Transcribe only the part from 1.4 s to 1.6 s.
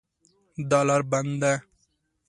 ده